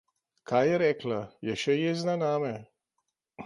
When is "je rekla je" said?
0.69-1.59